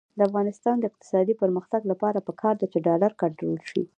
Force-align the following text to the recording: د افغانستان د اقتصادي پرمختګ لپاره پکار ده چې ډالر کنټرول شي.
د 0.17 0.19
افغانستان 0.29 0.75
د 0.79 0.83
اقتصادي 0.89 1.33
پرمختګ 1.41 1.81
لپاره 1.91 2.25
پکار 2.27 2.55
ده 2.61 2.67
چې 2.71 2.83
ډالر 2.87 3.11
کنټرول 3.21 3.57
شي. 3.69 3.83